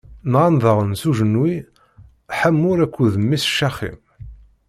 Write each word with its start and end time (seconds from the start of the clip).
Nɣan 0.31 0.55
daɣen 0.61 0.91
s 1.01 1.03
ujenwi, 1.09 1.55
Ḥamur 2.39 2.77
akked 2.85 3.13
mmi-s 3.23 3.45
Caxim. 3.57 3.97